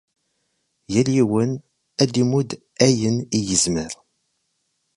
[0.93, 1.51] Yal yiwen
[2.01, 2.49] ad imudd
[2.85, 3.91] ayen i yezmer.